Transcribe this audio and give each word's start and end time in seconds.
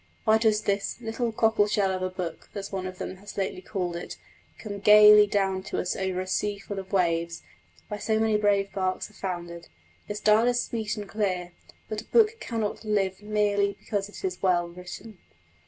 Why 0.23 0.39
does 0.39 0.61
this 0.63 0.99
"little 0.99 1.31
cockle 1.31 1.67
shell 1.67 1.91
of 1.91 2.01
a 2.01 2.09
book," 2.09 2.49
as 2.55 2.71
one 2.71 2.87
of 2.87 2.97
them 2.97 3.17
has 3.17 3.37
lately 3.37 3.61
called 3.61 3.95
it, 3.95 4.17
come 4.57 4.79
gaily 4.79 5.27
down 5.27 5.61
to 5.65 5.77
us 5.77 5.95
over 5.95 6.19
a 6.21 6.25
sea 6.25 6.57
full 6.57 6.79
of 6.79 6.91
waves, 6.91 7.43
where 7.87 7.99
so 7.99 8.19
many 8.19 8.35
brave 8.35 8.71
barks 8.71 9.09
have 9.09 9.17
foundered? 9.17 9.67
The 10.07 10.15
style 10.15 10.47
is 10.47 10.59
sweet 10.59 10.97
and 10.97 11.07
clear, 11.07 11.51
but 11.87 12.01
a 12.01 12.05
book 12.05 12.39
cannot 12.39 12.83
live 12.83 13.21
merely 13.21 13.77
because 13.79 14.09
it 14.09 14.25
is 14.25 14.41
well 14.41 14.67
written. 14.69 15.19